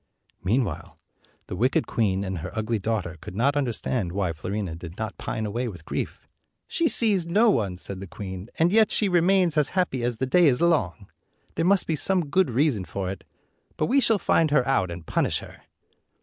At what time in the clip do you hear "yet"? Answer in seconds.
8.73-8.89